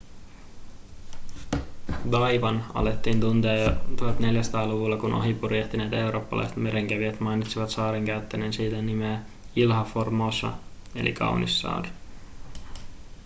taiwan 2.11 2.65
alettiin 2.73 3.19
tuntea 3.19 3.53
jo 3.53 3.69
1400-luvulla 3.69 4.97
kun 4.97 5.13
ohi 5.13 5.33
purjehtineet 5.33 5.93
eurooppalaiset 5.93 6.55
merenkävijät 6.55 7.19
mainitsivat 7.19 7.69
saaren 7.69 8.05
käyttäen 8.05 8.53
siitä 8.53 8.81
nimeä 8.81 9.19
ilha 9.55 9.83
formosa 9.83 10.53
eli 10.95 11.13
kaunis 11.13 11.59
saari 11.59 11.89